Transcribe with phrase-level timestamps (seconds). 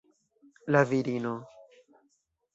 [0.75, 1.35] La virino.